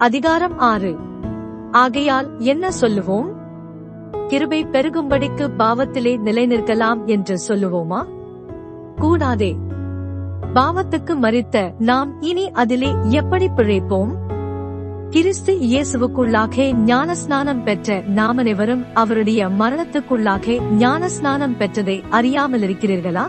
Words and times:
அதிகாரம் 0.00 0.58
ஆறு. 0.58 0.96
ஆகையால் 1.70 2.38
என்ன 2.38 2.70
சொல்லுவோம்? 2.70 3.28
கிருபை 4.28 4.64
பெருகும்படிக்கு 4.64 5.50
பாவத்திலே 5.58 6.18
நிலை 6.18 6.46
நிற்கலாம் 6.46 7.04
என்று 7.04 7.38
சொல்லுவோமா? 7.48 8.06
கூடாதே. 8.96 9.56
பாவத்துக்கு 10.54 11.14
மறித்த 11.22 11.72
நாம் 11.78 12.20
இனி 12.20 12.50
அதிலே 12.50 12.90
எப்படி 13.08 13.48
பிழைப்போம்? 13.48 14.12
கிறிஸ்து 15.10 15.52
இயேசுவுக்குள்ளாக 15.54 16.74
ஞானஸ்நானம் 16.86 17.62
பெற்ற 17.62 18.00
நாமனைவரும் 18.00 18.84
அவருடைய 18.94 19.48
மரணத்துக்குள்ளாக 19.48 20.60
ஞானஸ்நானம் 20.78 21.56
பெற்றதை 21.58 22.02
அறியாமல் 22.10 22.60
இருக்கிறீர்களா 22.60 23.26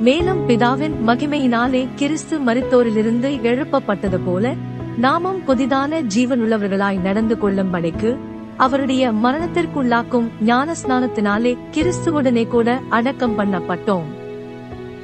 மேலும் 0.00 0.48
பிதாவின் 0.48 0.94
மகிமையினாலே 1.06 1.88
கிறிஸ்து 1.94 2.38
மறுத்தோரிலிருந்து 2.38 3.40
எழுப்பப்பட்டது 3.42 4.20
போல 4.24 4.54
நாமும் 4.98 5.42
புதிதான 5.48 6.02
ஜீவனுள்ளவர்களாய் 6.16 7.00
நடந்து 7.00 7.38
கொள்ளும் 7.38 7.72
கொள்ளும்படிக்கு 7.72 8.16
அவருடைய 8.56 9.12
மரணத்திற்குள்ளாக்கும் 9.12 10.28
ஞானஸ்நானத்தினாலே 10.46 11.56
கிறிஸ்துவுடனே 11.72 12.48
கூட 12.48 12.80
அடக்கம் 12.88 13.38
பண்ணப்பட்டோம். 13.38 14.02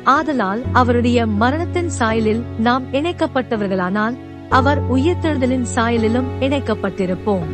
ஆதலால் 0.04 0.62
அவருடைய 0.72 1.26
மரணத்தின் 1.26 1.90
சாயலில் 1.98 2.42
நாம் 2.58 2.82
இணைக்கப்பட்டவர்களானால் 2.92 4.16
அவர் 4.48 4.92
உயிர்த்தெழுதலின் 4.92 5.66
சாயலிலும் 5.74 6.24
இணைக்கப்பட்டிருப்போம். 6.40 7.44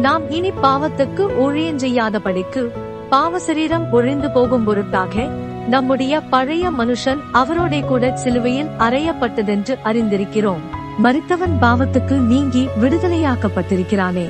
நாம் 0.00 0.30
இனி 0.30 0.50
பாவத்துக்கு 0.50 1.36
ஊழியம் 1.36 1.78
செய்யாதபடிக்கு 1.78 2.70
பாவ 3.10 3.38
சரீரம் 3.38 3.90
ஒழிந்து 3.90 4.30
போகும் 4.30 4.64
பொருட்டாக 4.64 5.28
நம்முடைய 5.68 6.20
பழைய 6.20 6.70
மனுஷன் 6.70 7.18
அவரோட 7.32 7.86
கூட 7.86 8.16
சிலுவையில் 8.16 8.68
அறையப்பட்டதென்று 8.78 9.76
அறிந்திருக்கிறோம். 9.84 10.75
மறித்தவன் 11.02 11.58
பாவத்துக்கு 11.60 12.12
நீங்கி 12.12 12.68
விடுதலையாக்கப்பட்டிருக்கிறானே. 12.80 14.28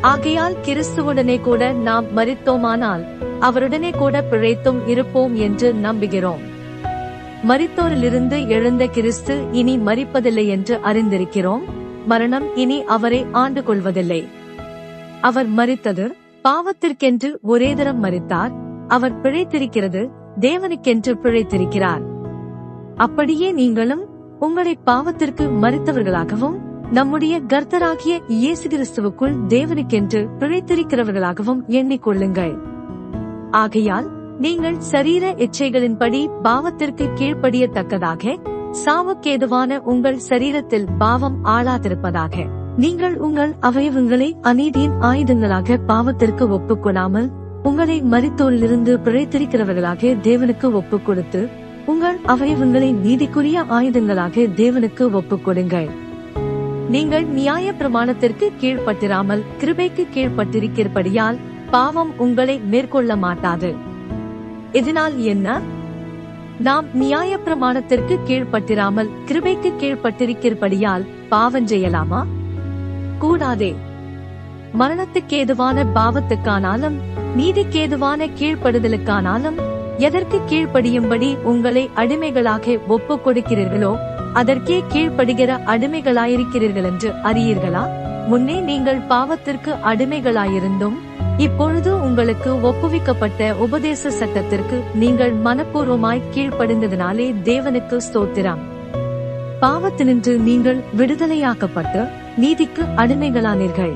ஆகையால் 0.00 0.56
கிறிஸ்துவுடனே 0.64 1.40
கூட 1.40 1.72
நாம் 1.72 2.16
மறித்தோமானால் 2.16 3.04
அவருடனே 3.40 3.96
கூட 3.96 4.22
பிழைத்தும் 4.22 4.88
இருப்போம் 4.88 5.36
என்று 5.36 5.74
நம்புகிறோம். 5.82 6.40
மறித்தோரிலிருந்து 7.48 8.48
எழுந்த 8.48 8.86
கிறிஸ்து 8.86 9.44
இனி 9.52 9.76
மறிப்பதில்லை 9.76 10.46
என்று 10.46 10.80
அறிந்திருக்கிறோம். 10.84 11.62
மரணம் 12.06 12.56
இனி 12.56 12.84
அவரை 12.84 13.26
ஆண்டு 13.32 13.64
கொள்வதில்லை. 13.64 14.28
அவர் 15.20 15.48
மறித்தது 15.48 16.10
பாவத்திற்கென்று 16.44 17.40
ஒரே 17.42 17.74
தரம் 17.74 18.04
மறித்தார். 18.04 18.50
அவர் 18.88 19.20
பிழைத்திருக்கிறது 19.20 20.08
தேவனுக்கென்று 20.40 21.14
பிழைத்திருக்கிறார். 21.22 22.00
அப்படியே 22.96 23.52
நீங்களும் 23.52 24.09
உங்களை 24.40 24.78
பாவத்திற்கு 24.86 25.50
மறித்தவர்களாகவும் 25.62 26.58
நம்முடைய 26.92 27.40
கர்த்தராகிய 27.40 28.18
இயேசு 28.28 28.68
கிறிஸ்துவுக்குள் 28.68 29.34
தேவனுக்கென்று 29.48 30.28
பிழைத்திருக்கிறவர்களாகவும் 30.38 31.60
எண்ணிக்கொள்ளுங்கள். 31.68 32.54
ஆகையால் 33.50 34.06
நீங்கள் 34.38 34.76
சரீர 34.78 35.34
இச்சைகளின்படி 35.36 36.26
பாவத்திற்கு 36.42 37.08
கீழ்ப்படியத்தக்கதாக 37.18 38.36
சாவுக்கேதுவான 38.84 39.78
உங்கள் 39.78 40.18
சரீரத்தில் 40.28 40.86
பாவம் 40.98 41.44
ஆளாதிருப்பதாக 41.44 42.46
நீங்கள் 42.76 43.16
உங்கள் 43.16 43.54
அவயவங்களை 43.62 44.32
அநீதியின் 44.42 44.98
ஆயுதங்களாக 45.00 45.78
பாவத்திற்கு 45.86 46.48
ஒப்புக் 46.48 46.82
உங்களை 47.62 48.02
மறித்தோரிலிருந்து 48.02 48.96
பிழைத்திருக்கிறவர்களாக 49.04 50.16
தேவனுக்கு 50.22 50.72
ஒப்புக் 50.72 51.06
கொடுத்து 51.06 51.50
உங்கள் 51.90 52.18
அவயவங்களை 52.26 52.94
நீதிக்குரிய 53.04 53.64
ஆயுதங்களாக 53.70 54.46
தேவனுக்கு 54.56 55.10
ஒப்புக் 55.10 55.44
கொடுங்கள் 55.44 55.88
நீங்கள் 56.90 57.24
நியாய 57.24 57.72
பிரமாணத்திற்கு 57.72 58.52
கீழ்ப்பட்டிராமல் 58.60 59.42
கிருபைக்கு 59.60 60.06
கீழ்ப்பட்டிருக்கிறபடியால் 60.14 61.38
பாவம் 61.70 62.12
உங்களை 62.16 62.58
மேற்கொள்ள 62.58 63.16
மாட்டாது. 63.16 63.74
இதனால் 64.72 65.18
என்ன? 65.18 65.60
நாம் 66.60 66.84
நியாய 66.94 67.38
பிரமாணத்திற்கு 67.44 68.18
கீழ்ப்பட்டிராமல் 68.26 69.10
கிருபைக்கு 69.26 69.72
கீழ்ப்பட்டிருக்கிறபடியால் 69.80 71.06
பாவம் 71.28 71.66
செய்யலாமா? 71.66 72.24
கூடாதே. 73.18 73.74
மரணத்துக்கேதுவான 74.78 75.86
பாவத்துக்கானாலும் 75.94 76.98
நீதிக்கேதுவான 77.36 78.30
கீழ்ப்படுதலுக்கானாலும் 78.38 79.69
எதற்கு 80.04 80.38
கீழ்ப்படியும்படி 80.50 81.28
உங்களை 81.42 81.90
அடிமைகளாக 81.94 82.74
ஒப்புக் 82.88 83.22
கொடுக்கிறீர்களோ 83.26 83.92
அதற்கே 84.32 84.76
கீழ்ப்படுகிற 84.92 85.50
அடிமைகளாயிருக்கிறீர்கள் 85.72 86.86
என்று 86.90 87.08
அறியீர்களா? 87.28 87.82
முன்னே 88.26 88.56
நீங்கள் 88.60 89.00
பாவத்திற்கு 89.08 89.72
அடிமைகளாயிருந்தும் 89.90 90.98
இப்பொழுது 91.38 92.02
உங்களுக்கு 92.02 92.50
ஒப்புவிக்கப்பட்ட 92.70 93.50
உபதேச 93.56 94.10
சட்டத்திற்கு 94.10 94.82
நீங்கள் 94.94 95.34
மனப்பூர்வமாய் 95.44 96.28
கீழ்ப்படிந்ததினாலே 96.34 97.26
தேவனுக்கு 97.44 97.98
ஸ்தோத்திரம். 98.08 98.62
பாவத்தினின்று 99.60 100.34
நீங்கள் 100.48 100.80
விடுதலையாக்கப்பட்டு 100.98 102.02
நீதிக்கு 102.36 102.84
அடிமைகளானீர்கள். 102.96 103.94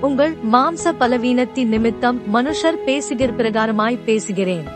உங்கள் 0.00 0.34
மாம்ச 0.52 0.92
பலவீனத்தின் 1.00 1.72
நிமித்தம் 1.76 2.20
மனுஷர் 2.34 2.82
பேசுகிற 2.84 3.32
பிரகாரமாய் 3.38 4.04
பேசுகிறேன். 4.04 4.68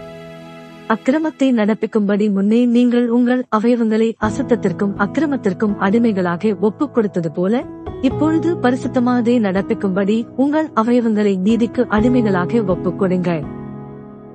அக்கிரமத்தை 0.92 1.48
நடப்பிக்கும்படி 1.53 2.32
முன்னே 2.32 2.66
நீங்கள் 2.66 3.08
உங்கள் 3.08 3.44
அவயவங்களை 3.56 4.12
அசுத்தத்திற்கும் 4.20 4.94
அக்கிரமத்திற்கும் 4.97 5.76
அடிமைகளாக 5.78 6.56
ஒப்புக் 6.60 6.94
கொடுத்தது 6.94 7.32
போல 7.32 7.64
இப்பொழுது 8.00 8.54
பரிசுத்தமானதை 8.54 9.34
நடப்பிக்கும்படி 9.38 10.16
உங்கள் 10.36 10.69
அவயவங்களை 10.75 11.38
நீதிக்கு 11.38 11.84
அடிமைகளாக 11.88 12.62
ஒப்புக் 12.66 12.98
கொடுங்கள் 12.98 13.42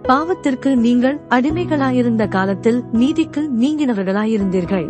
பாவத்திற்கு 0.04 0.76
நீங்கள் 0.76 1.18
அடிமைகளாயிருந்த 1.30 2.28
காலத்தில் 2.28 2.84
நீதிக்கு 2.92 3.42
நீங்கினவர்களாயிருந்தீர்கள். 3.60 4.88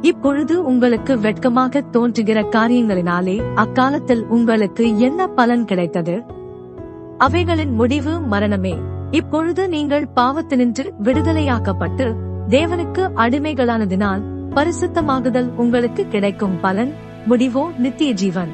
இப்பொழுது 0.00 0.64
உங்களுக்கு 0.64 1.18
வெட்கமாக 1.18 1.80
தோன்றுகிற 1.80 2.40
காரியங்களினாலே 2.40 3.36
அக்காலத்தில் 3.54 4.24
உங்களுக்கு 4.26 4.98
என்ன 4.98 5.26
பலன் 5.26 5.64
கிடைத்தது? 5.64 6.22
அவைகளின் 7.18 7.74
முடிவு 7.74 8.20
மரணமே. 8.20 8.74
இப்பொழுது 9.12 9.68
நீங்கள் 9.68 10.08
பாவத்தினின்று 10.16 10.84
விடுதலையாக்கப்பட்டு 11.02 12.14
தேவனுக்கு 12.48 13.02
அடிமைகளானதினால் 13.16 14.22
பரிசுத்தமாகுதல் 14.54 15.48
உங்களுக்கு 15.56 16.08
கிடைக்கும் 16.08 16.60
பலன் 16.60 16.92
முடிவோ 17.28 17.76
நித்திய 17.78 18.12
ஜீவன். 18.12 18.52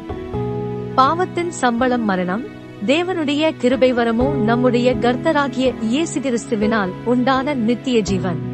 பாவத்தின் 0.95 1.51
சம்பளம் 1.51 2.05
மரணம் 2.05 2.45
தேவனுடைய 2.87 3.53
கிருபை 3.59 3.93
வரமோ 3.93 4.35
நம்முடைய 4.35 4.95
கர்த்தராகிய 4.95 5.75
இயேசு 5.81 6.21
கிறிஸ்துவினால் 6.21 6.91
உண்டான 7.05 7.55
நித்திய 7.55 8.01
ஜீவன். 8.01 8.48